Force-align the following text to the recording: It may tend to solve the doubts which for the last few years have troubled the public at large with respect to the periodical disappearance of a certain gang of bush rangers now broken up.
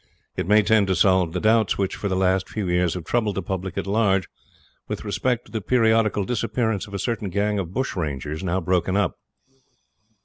It 0.35 0.47
may 0.47 0.63
tend 0.63 0.87
to 0.87 0.95
solve 0.95 1.31
the 1.31 1.39
doubts 1.39 1.77
which 1.77 1.95
for 1.95 2.07
the 2.07 2.15
last 2.15 2.49
few 2.49 2.67
years 2.67 2.95
have 2.95 3.03
troubled 3.05 3.35
the 3.35 3.43
public 3.43 3.77
at 3.77 3.85
large 3.85 4.27
with 4.87 5.05
respect 5.05 5.45
to 5.45 5.51
the 5.51 5.61
periodical 5.61 6.23
disappearance 6.23 6.87
of 6.87 6.95
a 6.95 6.97
certain 6.97 7.29
gang 7.29 7.59
of 7.59 7.71
bush 7.71 7.95
rangers 7.95 8.43
now 8.43 8.59
broken 8.61 8.97
up. 8.97 9.19